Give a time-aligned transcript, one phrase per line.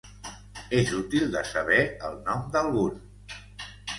[0.77, 1.77] És útil de saber
[2.09, 2.99] el nom d’algun.